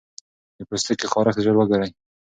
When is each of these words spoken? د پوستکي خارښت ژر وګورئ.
د 0.57 0.59
پوستکي 0.69 1.07
خارښت 1.11 1.39
ژر 1.45 1.55
وګورئ. 1.57 1.89